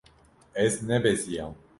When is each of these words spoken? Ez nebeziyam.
Ez 0.53 0.81
nebeziyam. 0.81 1.55